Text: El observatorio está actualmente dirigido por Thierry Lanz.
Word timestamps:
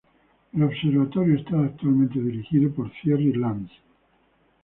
El 0.53 0.63
observatorio 0.63 1.37
está 1.37 1.59
actualmente 1.59 2.19
dirigido 2.19 2.71
por 2.73 2.91
Thierry 3.03 3.33
Lanz. 3.33 3.69